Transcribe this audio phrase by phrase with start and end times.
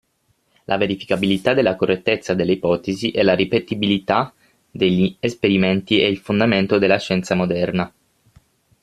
[0.65, 4.33] La verificabilità della correttezza delle ipotesi e la ripetibilità
[4.71, 7.93] degli esperimenti è il fondamento della scienza moderna.